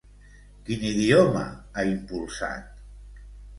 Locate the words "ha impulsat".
1.75-2.85